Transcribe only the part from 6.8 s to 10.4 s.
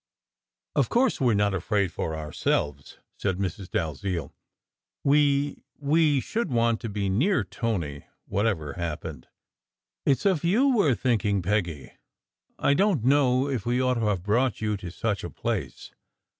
to be near Tony, what ever happened. It s